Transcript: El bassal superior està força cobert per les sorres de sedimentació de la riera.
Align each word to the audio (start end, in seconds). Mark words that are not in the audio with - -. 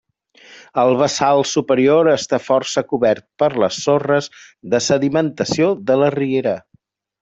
El 0.83 0.93
bassal 1.01 1.43
superior 1.49 2.09
està 2.15 2.41
força 2.47 2.85
cobert 2.95 3.23
per 3.45 3.53
les 3.67 3.79
sorres 3.85 4.33
de 4.75 4.83
sedimentació 4.91 5.73
de 5.93 6.05
la 6.05 6.15
riera. 6.21 6.61